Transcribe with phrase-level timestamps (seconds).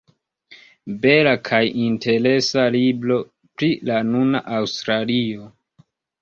[1.01, 3.19] Bela kaj interesa libro
[3.59, 5.47] pri la nuna Aŭstralio.